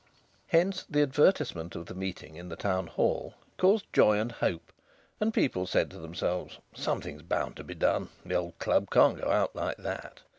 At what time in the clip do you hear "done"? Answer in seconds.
7.75-8.09